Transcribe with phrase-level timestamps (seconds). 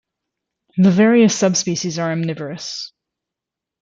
[0.77, 2.91] The various subspecies are omnivorous.